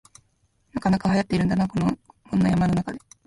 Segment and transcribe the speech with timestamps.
[0.73, 1.79] なかなかはやってるんだ、こ
[2.35, 2.97] んな山の中で